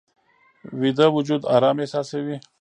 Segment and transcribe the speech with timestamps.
[0.79, 2.37] ویده وجود آرام احساسوي